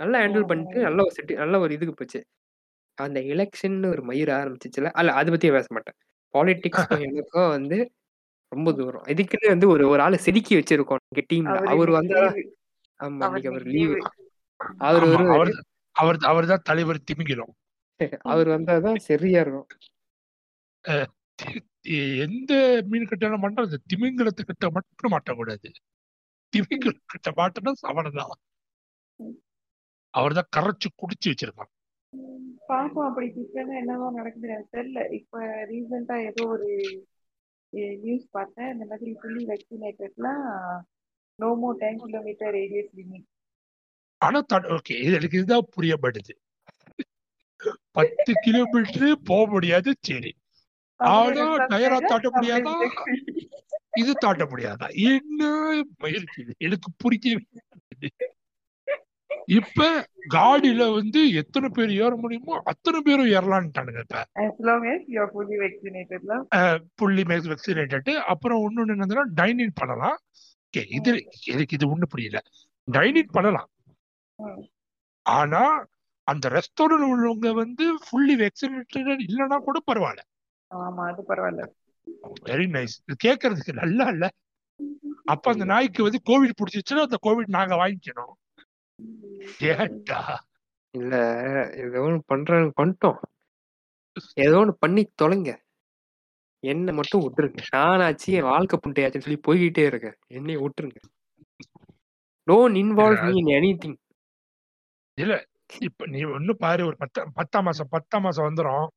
நல்லா 0.00 0.18
ஹேண்டில் 0.24 0.48
பண்ணிட்டு 0.50 0.78
நல்ல 0.88 1.00
ஒரு 1.06 1.14
சிட்டி 1.18 1.34
நல்ல 1.42 1.56
ஒரு 1.64 1.72
இதுக்கு 1.76 1.94
போச்சு. 1.96 2.20
அந்த 2.98 3.18
எலெக்ஷன் 3.32 3.76
ஒரு 3.90 4.02
மயிர் 4.08 4.30
ஆரம்பிச்சிச்சுல 4.38 4.90
அல்ல 4.98 5.14
அதை 5.18 5.30
பத்தி 5.32 5.48
பேச 5.56 5.68
மாட்டேன். 5.76 5.96
பாலிடிக்ஸ்க்கும் 6.34 7.04
எனக்கும் 7.08 7.50
வந்து 7.56 7.78
ரொம்ப 8.52 8.68
தூரம். 8.78 9.04
இதுக்குன்னு 9.12 9.52
வந்து 9.54 9.68
ஒரு 9.74 9.84
ஒரு 9.92 10.00
ஆளை 10.06 10.18
செதுக்கி 10.26 10.54
வச்சிருக்கோம் 10.58 11.02
எங்க 11.10 11.22
டீம்ல 11.30 11.56
அவர் 11.72 11.90
வந்தா. 11.98 12.22
ஆமா 13.00 13.26
அவர் 13.26 13.30
இன்னைக்கு 13.30 13.50
அவர் 13.52 13.64
இன்னைக்கு 13.64 13.76
லீவு. 13.76 13.96
அவர் 14.86 15.06
வருவாரு 15.12 15.52
அவர் 15.96 16.18
அவர் 16.30 16.50
தான் 16.52 16.66
தலைவர் 16.68 17.06
திமிங்கிலம். 17.10 17.52
அவர் 18.32 18.48
வந்தாதான் 18.54 18.98
சரியா 19.08 19.40
இருக்கும். 19.44 19.68
எந்த 22.24 22.52
மீன் 22.90 23.08
கட்டாலும் 23.10 23.42
மாட்டோம் 23.44 23.66
அந்த 23.66 23.78
திமிங்கலத்துக்கிட்ட 23.90 24.66
மட்டும் 24.76 25.14
மாட்டக்கூடாது. 25.14 25.68
திமிங்கலத்துக்கிட்ட 26.52 27.30
மாட்டினா 27.40 27.72
சவனதான் 27.84 28.34
அவர் 30.14 30.38
தான் 30.38 30.50
கரைச்சு 30.56 30.88
குடிச்சு 30.94 31.30
வச்சிருக்கான் 31.32 31.72
பாப்போம். 32.68 33.06
அப்படி 33.08 33.26
கிட்டனா 33.30 33.74
என்னதான் 33.76 34.14
நடக்குது 34.14 34.48
எனக்கு 34.48 34.74
தெரியல. 34.76 35.00
இப்ப 35.12 35.38
ரீசெண்டா 35.70 36.16
ஏதோ 36.26 36.44
ஒரு 36.48 36.68
நியூஸ் 38.02 38.26
பார்த்தேன். 38.30 38.70
இந்த 38.74 38.84
மாதிரி 38.86 39.12
fully 39.18 39.42
வேக்சினேட்டட்லாம் 39.48 40.44
no 41.38 41.48
more 41.62 41.80
ten 41.80 42.02
kilometre 42.04 42.54
radius 42.54 42.92
limit 42.98 43.26
ஆனா 44.20 44.38
ஓகே 44.76 44.94
இது 45.00 45.16
எனக்கு 45.18 45.38
இதுதான் 45.38 45.70
புரியப்படுது 45.76 46.34
பத்து 47.96 48.32
கிலோமீட்டர் 48.44 49.12
போக 49.24 49.42
முடியாது 49.46 49.90
சரி. 50.00 50.32
ஆனா 51.00 51.44
டயரா 51.70 51.98
தாட்ட 52.04 52.28
முடியாதா? 52.34 52.72
இது 54.00 54.12
தாட்ட 54.24 54.44
முடியாதா? 54.46 54.86
என்ன 55.08 55.42
இருக்கு 56.12 56.40
இது? 56.42 56.52
எனக்கு 56.58 56.88
புரியவே. 57.02 57.44
இப்ப 59.46 60.08
காடியில 60.30 60.94
வந்து 60.94 61.32
எத்தனை 61.32 61.68
பேர் 61.68 61.92
ஏற 61.92 62.16
முடியுமோ 62.16 62.60
அத்தனை 62.64 63.00
பேரும் 63.00 63.26
ஏறலான்ட்டானுங்க 63.26 63.98
இப்ப. 63.98 64.22
புள்ளி 66.94 67.22
மேக்ஸ் 67.22 67.50
வெக்சினேட்டட் 67.52 68.10
அப்புறம் 68.16 68.62
இன்னொன்னு 68.64 68.94
என்னதுன்னா 68.94 69.24
டைனிங் 69.34 69.74
பண்ணலாம். 69.74 70.18
இது 70.74 71.12
எனக்கு 71.44 71.76
இது 71.76 71.98
ஒண்ணு 71.98 72.06
புரியல. 72.08 72.42
டைனிங் 72.88 73.30
பண்ணலாம். 73.32 73.68
ஆனா 75.22 75.62
அந்த 76.24 76.48
ரெஸ்டாரண்ட் 76.48 77.06
உள்ளவங்க 77.12 77.50
வந்து 77.54 77.84
ஃபுல்லி 77.94 78.34
வெக்சினேட்டட் 78.36 79.22
இல்லைன்னா 79.26 79.58
கூட 79.58 79.80
பரவாயில்ல. 79.86 80.22
ஆமா 80.70 81.02
அது 81.10 81.22
பரவாயில்ல. 81.28 81.64
வெரி 82.46 82.66
நைஸ் 82.76 82.96
இது 83.04 83.16
கேட்கறதுக்கு 83.24 83.72
நல்லா 83.72 84.08
இல்ல. 84.08 84.30
அப்ப 85.24 85.52
அந்த 85.52 85.64
நாய்க்கு 85.64 86.02
வந்து 86.02 86.20
கோவிட் 86.26 86.58
பிடிச்சிச்சுன்னா 86.60 87.06
அந்த 87.08 87.18
கோவிட் 87.22 87.56
நாங்க 87.58 87.74
வாங்கிக்கணும். 87.74 88.34
ஏட்டா 89.70 90.20
இல்ல 90.94 91.14
ஏதோ 91.84 92.02
ஒண்ணு 92.06 92.20
பண்றாங்க 92.26 92.68
பண்ணிட்டோம். 92.78 93.18
ஏதோ 94.44 94.56
ஒண்ணு 94.62 94.74
பண்ணி 94.78 95.02
தொலைங்க. 95.22 95.52
என்ன 96.64 96.92
மட்டும் 96.92 97.22
விட்டுருங்க. 97.24 97.62
நானாச்சு 97.74 98.28
என் 98.38 98.48
வாழ்க்கை 98.52 98.76
புண்டையாச்சுன்னு 98.78 99.26
சொல்லி 99.26 99.40
போய்கிட்டே 99.48 99.84
இருக்கேன். 99.90 100.16
என்னைய 100.36 100.58
விட்டுருங்க. 100.62 101.00
Don't 102.46 102.78
involve 102.82 103.24
me 103.26 103.34
in 103.42 103.52
anything 103.82 103.98
இப்ப 105.86 106.06
நீ 106.06 106.20
ஒன்னும் 106.36 106.60
பாரு 106.64 106.82
ஒரு 106.86 106.96
பத்த 107.02 107.24
பத்தாம் 107.34 107.64
மாசம் 107.64 107.92
பத்தாம் 107.94 108.22
மாசம் 108.22 108.46
வந்துரும். 108.48 108.88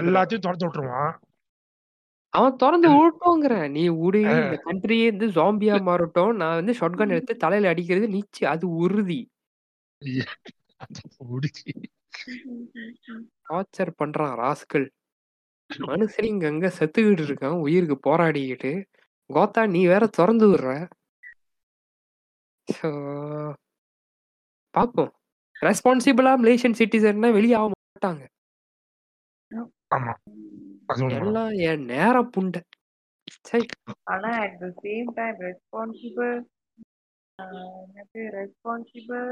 எல்லாத்தையும் 0.00 0.44
திறந்து 0.44 0.66
விட்டுருவான். 0.66 1.14
அவன் 2.34 2.56
திறந்து 2.56 2.88
விட்டோங்கிறேன் 2.90 3.70
நீ 3.70 3.82
விடு 4.02 4.20
இந்த 4.20 4.56
கண்ட்ரியே 4.66 5.06
வந்து 5.10 5.26
ஜாம்பியா 5.28 5.76
மாறட்டும். 5.88 6.32
நான் 6.32 6.54
வந்து 6.54 6.74
ஷாட்கன் 6.80 7.14
எடுத்து 7.16 7.34
தலையில 7.36 7.72
அடிக்கிறது 7.72 8.06
நிச்சு 8.08 8.44
அது 8.44 8.66
உறுதி. 8.76 9.20
டார்ச்சர் 13.46 13.92
பண்றான் 14.00 14.34
ராஸ்கல். 14.42 14.86
மனுஷன் 15.70 16.24
இங்க 16.24 16.46
அங்க 16.46 16.68
செத்துக்கிட்டு 16.78 17.24
இருக்கான் 17.26 17.62
உயிருக்கு 17.64 17.96
போராடிக்கிட்டு. 18.08 18.72
கோத்தா 19.30 19.62
நீ 19.66 19.82
வேற 19.86 20.04
திறந்து 20.18 20.46
விடுற. 20.48 20.70
பாப்போம். 24.74 25.12
ரெஸ்பான்சிபிளா 25.56 26.32
மலேசியன் 26.42 26.78
சிட்டிசன்னா 26.78 27.30
வெளியே 27.32 27.54
ஆக 27.54 27.70
மாட்டாங்க. 27.74 28.22
ஆமா. 29.90 30.12
எல்லாம் 31.00 31.52
என் 31.70 31.84
நேர 31.84 32.22
புண்டை. 32.34 32.60
சரி 33.48 33.66
ஆனா 34.02 34.30
at 34.44 34.54
the 34.60 34.70
same 34.84 35.08
time 35.18 35.36
responsible 35.50 36.34
ஆஹ் 37.38 37.82
என்னது 37.84 38.22
ரெஸ்பான்சிபிள் 38.38 39.28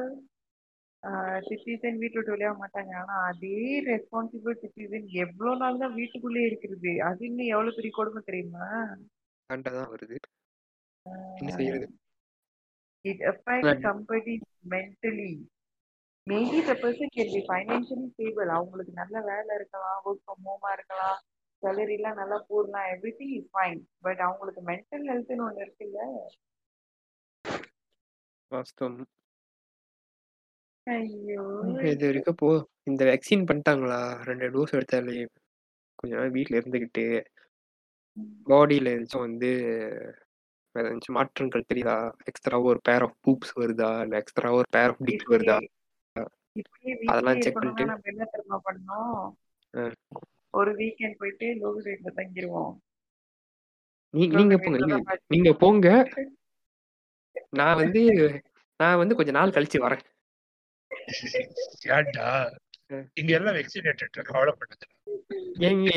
சிட்டிசன் 1.48 2.00
வீட்டு 2.02 2.16
விட்டு 2.18 2.34
வெளியாக 2.34 2.56
மாட்டாங்க. 2.62 2.92
ஆனா 3.02 3.14
அதே 3.30 3.60
ரெஸ்பான்சிபிள் 3.86 4.56
சிட்டிசன் 4.62 5.06
எவ்வளவு 5.06 5.56
நாள் 5.56 5.78
தான் 5.78 5.94
வீட்டுக்குள்ளே 5.94 6.42
இருக்கிறது? 6.46 7.02
அது 7.02 7.24
இன்னும் 7.26 7.52
எவ்வளவு 7.54 7.74
பெரிய 7.74 7.92
கொடுமை 7.96 8.22
தெரியுமா? 8.22 8.66
சண்டை 9.50 9.72
தான் 9.72 9.92
வருது. 9.94 10.18
affects 13.30 13.66
Right. 13.66 13.84
somebody 13.86 14.34
mentally. 14.62 15.32
Maybe 16.26 16.58
the 16.66 16.74
person 16.74 17.08
can 17.16 17.28
be 17.34 17.40
financially 17.52 18.08
stable. 18.14 18.48
அவங்களுக்கு 18.48 18.92
நல்ல 18.92 19.20
வேலை 19.20 19.54
இருக்கலாம் 19.54 20.02
ஒர்க் 20.04 20.24
ஃப்ரம் 20.24 20.44
ஹோமா 20.48 20.72
இருக்கலாம். 20.72 21.18
எல்லாம் 21.60 22.14
நல்லா 22.14 22.44
போடலாம். 22.48 22.86
Every 22.86 23.12
thing 23.18 23.34
is 23.34 23.48
fine 23.52 23.80
but 24.00 24.18
அவங்களுக்கு 24.18 24.60
மென்டல் 24.60 25.10
ஹெல்த்னு 25.10 25.44
ஒண்ணு 25.48 25.66
இருக்குல்ல? 25.66 25.98
வாஸ்தவம். 28.50 29.04
ஐயோ. 30.82 31.62
இது 31.82 32.06
வரைக்கும் 32.06 32.34
போ 32.34 32.68
இந்த 32.82 33.04
வேக்சின் 33.04 33.44
பண்ணிட்டாங்களா? 33.44 34.22
ரெண்டு 34.22 34.50
டோஸ் 34.50 34.68
எடுத்தாலே 34.68 35.26
கொஞ்ச 35.94 36.16
நாள் 36.16 36.30
வீட்ல 36.30 36.58
இருந்துகிட்டு 36.58 37.24
பாடியில 38.46 38.88
ஏதாச்சும் 38.92 39.18
வந்து 39.18 39.48
ஏதாச்சும் 40.74 41.12
மாற்றங்கள் 41.12 41.64
தெரியுதா? 41.74 42.12
எக்ஸ்ட்ரா 42.24 42.60
ஒரு 42.60 42.80
பேர் 42.82 43.02
ஆஃப் 43.02 43.16
பூப்ஸ் 43.26 43.58
வருதா? 43.58 44.02
இல்ல 44.02 44.16
எக்ஸ்ட்ரா 44.16 44.52
ஒரு 44.52 44.64
பேர் 44.70 44.88
ஆஃப் 44.88 45.04
டிக் 45.04 45.28
வருதா? 45.28 45.66
அதெல்லாம் 47.06 47.34
இருக்கணும்னா 47.34 47.98
பண்ணிட்டு- 48.64 49.90
ஒரு 50.54 50.70
வீக்கெண்ட் 50.72 51.18
போயிட்டு 51.18 51.46
லோகு 51.62 51.80
வீட்ல 51.86 52.10
தங்கிருவோம். 52.16 52.72
நீ 54.14 54.24
நீங்க 54.38 54.56
போங்க 54.58 54.78
நீங்க 54.82 55.16
நீங்க 55.26 55.50
போங்க. 55.54 55.88
நான் 57.50 57.78
வந்து 57.82 58.02
நான் 58.80 59.00
வந்து 59.02 59.14
கொஞ்ச 59.14 59.30
நாள் 59.30 59.54
கழிச்சு 59.56 59.78
வரேன். 59.84 60.04
ஏன்டா? 61.96 62.28
இங்க 63.14 63.30
எல்லாம் 63.38 63.56
வெக்சினேட்டட் 63.58 64.18
கவலைப்பட்டது 64.30 64.86
எங்க 65.68 65.90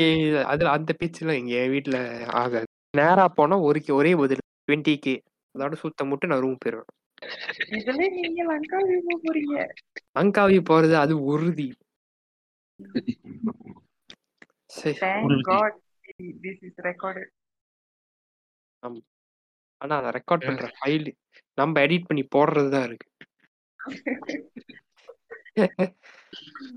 அதுல 0.44 0.70
அந்த 0.70 0.90
பேச்சுலாம் 0.98 1.40
எங்க 1.40 1.54
வீட்டுல 1.74 1.98
ஆகாது. 2.42 2.66
நேரா 2.96 3.24
போனா 3.28 3.56
ஒரு 3.68 3.80
ஒரே 3.98 4.12
பதில் 4.14 4.44
டுவெண்ட்டி 4.66 4.94
கே 4.98 5.14
அதோட 5.54 5.74
சுத்த 5.74 6.04
மட்டும் 6.04 6.30
நான் 6.30 6.44
ரூம் 6.44 6.60
போயிருவேன். 6.64 6.90
இதுல 7.78 8.06
நீங்க 8.16 8.40
லங்காவி 8.50 8.94
போறீங்க. 9.26 9.56
அங்காவி 10.12 10.58
போறது 10.70 10.94
அது 11.04 11.14
உறுதி. 11.24 11.68
ஆனா 19.80 19.94
அதை 19.96 20.10
ரெக்கார்ட் 20.10 20.46
பண்ற 20.46 20.66
ஃபைல் 20.76 21.08
நம்ம 21.58 21.80
எடிட் 21.80 22.06
பண்ணி 22.06 22.22
போடுறது 22.34 22.70
தான் 22.70 22.86
இருக்கு 22.88 23.08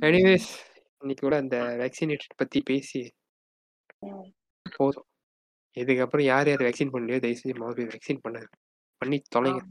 எனிவேஸ் 0.02 0.50
இன்னைக்கு 1.02 1.24
கூட 1.24 1.38
இந்த 1.40 1.58
வேக்சினேட்டட் 1.78 2.36
பத்தி 2.36 2.60
பேசி 2.62 3.02
போதும் 4.66 5.08
இதுக்கப்புறம் 5.78 6.26
யார் 6.26 6.50
யார் 6.50 6.64
வேக்சின் 6.64 6.94
பண்ணலையோ 6.94 7.20
தயவு 7.20 7.40
செஞ்சு 7.40 7.60
முதல்ல 7.60 7.88
வேக்சின் 7.88 8.24
பண்ணு 8.24 8.42
பண்ணி 9.02 9.18
தொலைங்க 9.36 9.62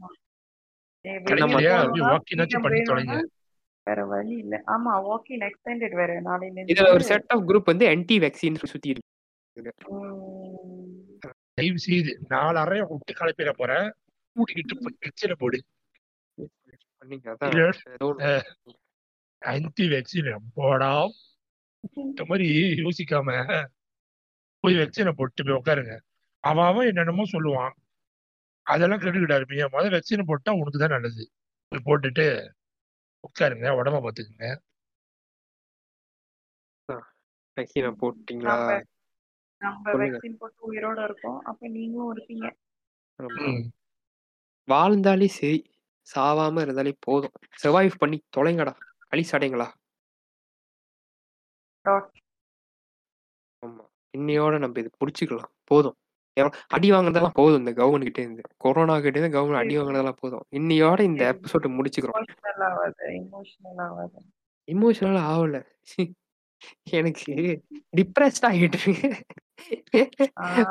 வேற 3.87 3.99
வழி 4.05 4.33
இல்ல. 4.43 4.55
ஆமா 4.73 4.93
வாக்கின் 5.05 5.45
எக்ஸ்டெண்டட் 5.47 5.95
வேற 5.99 6.13
நாளையில. 6.21 6.65
இதுல 6.73 6.89
ஒரு 6.95 7.05
செட் 7.09 7.29
ஆஃப் 7.35 7.45
குரூப் 7.49 7.71
வந்து 7.71 7.85
ஆன்டி 7.91 8.15
வேக்சின் 8.23 8.59
சுத்தி 8.65 8.93
இருக்கு 8.93 9.05
தயவு 11.57 11.79
செய்து 11.85 12.11
நாலு 12.31 12.57
அறைய 12.63 12.81
விட்டு 12.89 13.13
கிளப்பிட 13.19 13.51
போறேன் 13.53 13.87
கூட்டிக்கிட்டு 14.35 14.75
போய் 14.77 14.97
வெச்சிட 15.05 15.33
போடு. 15.41 15.59
ஆன்டி 19.41 19.85
வேக்சின் 19.93 20.29
போடா 20.57 20.91
இந்த 22.03 22.21
மாதிரி 22.29 22.47
யோசிக்காம 22.81 23.31
போய் 24.63 24.79
வெக்சினை 24.81 25.11
போட்டு 25.17 25.45
போய் 25.47 25.59
உட்காருங்க 25.59 25.93
அவன் 26.43 26.67
அவன் 26.69 26.89
என்னென்னமோ 26.91 27.23
சொல்லுவான். 27.33 27.73
அதெல்லாம் 28.65 29.01
கெடுக்கிட்டா 29.01 29.37
இருப்பீங்க 29.39 29.65
முதல்ல 29.73 29.95
வெக்சினை 29.95 30.23
போட்டா 30.29 30.51
உனக்கு 30.59 30.81
தான் 30.83 30.95
நல்லது. 30.95 31.23
போய் 31.71 31.85
போட்டுட்டு 31.87 32.25
உட்காருங்க 33.27 33.67
உடம்ப 33.69 34.07
பார்த்துக்குங்க 34.07 34.65
வேக்சினை 37.55 37.93
போட்டீங்களா? 38.01 38.85
நம்ம. 39.57 39.93
வேக்சின் 39.93 40.35
போட்டு 40.37 40.73
உயிரோட 40.73 41.03
இருக்கோம். 41.03 41.39
அப்ப 41.39 41.67
நீங்களும் 41.67 42.17
இருப்பீங்க. 42.17 42.51
ஆமா. 43.23 43.61
ம். 43.61 43.71
வாழ்ந்தாலே 44.63 45.27
சரி 45.27 45.71
சாவாம 46.15 46.61
இருந்தாலே 46.61 46.95
போதும். 46.99 47.31
சர்வைவ் 47.63 47.91
பண்ணி 47.97 48.23
தொலைங்கடா. 48.37 48.75
Dot. 51.85 52.09
ஆமா. 53.65 53.85
இன்னையோட 54.17 54.59
நம்ம 54.59 54.79
இது 54.79 54.91
முடிச்சுக்கலாம். 54.99 55.51
போதும். 55.63 55.95
அடி 56.67 56.91
வாங்குறதெல்லாம் 56.91 57.37
போதும் 57.39 57.65
இந்த 57.65 57.71
கவர்மெண்ட் 57.71 58.01
கிட்டே 58.01 58.21
இருந்து 58.21 58.41
கொரோனா 58.57 58.99
கிட்டே 58.99 59.19
இருந்து 59.19 59.39
கவர்மெண்ட் 59.39 59.63
அடி 59.63 59.77
வாங்குறதெல்லாம் 59.77 60.19
போதும். 60.19 60.45
இன்னையோட 60.51 60.99
இந்த. 61.01 61.23
எபிசோட 61.33 61.67
முடிச்சுக்கிறோம். 61.77 62.25
இமோஷனல் 64.71 65.21
ஆகல 65.31 65.55
எனக்கு 66.91 67.33
டிப்ரெஸ்ட் 67.97 68.45
ஆகிட்டு 68.47 68.77
இருக்கு. 68.83 69.25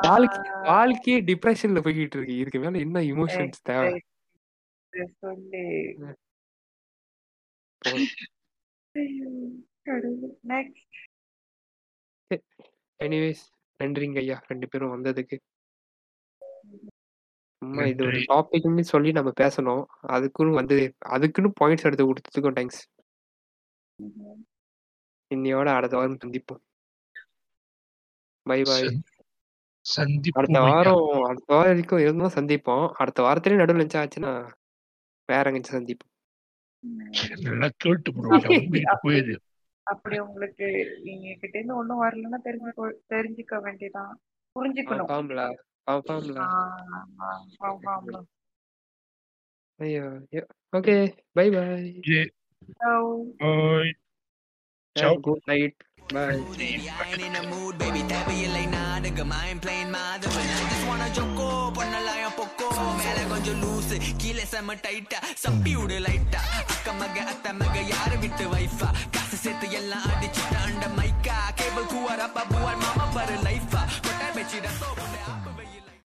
வாழ்க்கை 0.01 0.51
வாழ்க்கையே 0.63 1.21
டிப்ரெஷன்ல 1.21 1.81
போய்கிட்டு 1.85 2.15
இருக்கு. 2.15 2.37
இதுக்கு 2.37 2.59
மேல 2.59 2.77
என்ன 2.77 3.01
இமோஷன்ஸ் 3.01 3.59
தேவை? 3.61 4.01
எனிவேஸ் 13.03 13.43
நன்றிங்க 13.83 14.17
ஐயா 14.17 14.43
ரெண்டு 14.47 14.67
பேரும் 14.67 14.93
வந்ததுக்கு. 14.93 15.37
சும்மா 17.61 17.83
இது 17.91 18.03
ஒரு. 18.05 18.19
டாபிக்னு 18.31 18.83
சொல்லி 18.93 19.11
நம்ம 19.11 19.31
பேசணும். 19.41 19.83
அதுக்குன்னு 20.15 20.59
வந்து 20.59 20.77
அதுக்குன்னு 21.15 21.51
பாயிண்ட்ஸ் 21.59 21.87
எடுத்து 21.89 22.07
கொடுத்ததுக்கும் 22.09 22.57
தேங்க்ஸ் 22.59 22.83
இன்னையோட 25.31 25.67
அடுத்த 25.77 25.95
வாரம் 25.97 26.21
சந்திப்போம். 26.25 26.61
பை 28.45 28.59
பாய் 28.67 28.85
அடுத்த. 28.85 30.59
வாரம் 30.67 31.07
அடுத்த 31.29 31.49
வாரம் 31.53 31.71
வரைக்கும் 31.71 32.03
இருந்தா 32.05 32.29
சந்திப்போம். 32.35 32.85
அடுத்த 33.01 33.19
வாரத்திலே 33.23 33.59
நடுவில் 33.61 33.81
நினைச்சா 33.81 34.03
ஆச்சுன்னா 34.03 34.31
வேற 35.29 35.51
எங்கேயும் 35.51 35.75
சந்திப்போம். 35.77 36.13
நல்லா 37.45 37.69
கேட்டு 37.83 38.11
அப்படி 39.87 40.15
உங்களுக்கு 40.19 40.67
நீங்க 41.03 41.27
கிட்ட 41.41 41.55
இருந்து 41.57 41.75
ஒண்ணும் 41.75 42.01
வரலன்னா 42.03 42.39
தெரிஞ்சு 42.47 42.71
தெரிஞ்சுக்க 43.13 43.59
வேண்டியதான் 43.65 44.13
புரிஞ்சுக்கணும். 44.55 45.09
confirm 45.87 46.35
là 46.35 46.41
à, 46.41 47.31
không 47.59 47.79
không 47.85 48.11
đâu 48.11 48.25
yeah. 49.79 50.47
ok 50.71 50.85
bye 51.35 51.51
bye 51.51 52.01
yeah. 52.03 52.27
đâu 52.79 53.27
ơi 53.39 53.93
Have 54.97 55.21
good 55.21 55.39
night. 55.47 55.73
Bye. 56.09 56.33
I 56.33 57.11
ain't 57.11 57.21
in 57.21 57.33
the 57.33 57.43
mood, 57.49 57.77
baby. 57.77 58.01
Tap 58.09 58.27
you 58.31 58.47
like 58.49 58.71
nah, 58.71 58.97
nigga. 58.99 59.23
I 59.31 59.49
ain't 59.49 59.61
playing 59.61 59.91
my 59.91 60.15
other. 60.15 60.29
I 60.29 60.69
just 60.71 60.87
wanna 60.87 61.09
choco, 61.13 61.71
ponna 61.71 62.01
laya 62.01 62.29
poco. 62.31 62.69
Mela 62.97 63.23
konjo 63.29 63.53
loose, 63.61 63.99
kile 64.17 64.45
sama 64.45 64.73
tighta, 64.75 65.19
sappi 65.35 65.75
ude 65.75 65.99
lighta. 65.99 66.39
Akka 66.73 66.93
maga 66.93 67.21
atta 67.33 67.53
maga 67.53 67.81
yaar 67.91 68.17
vittu 68.21 68.49
wifa. 68.49 68.89
Kasu 69.11 69.37
sethu 69.37 69.67
ella 69.69 69.97
adi 70.09 70.27
chitta 70.33 70.59
anda 70.65 70.89
maika. 70.97 71.53
Cable 71.57 71.85
kuwa 71.91 72.15
rappa 72.17 72.41
buwa 72.49 72.73
mama 72.81 73.05
par 73.13 73.29
life. 73.43 73.69
Kotta 74.01 74.27
bechida 74.35 74.69
so. 74.79 75.46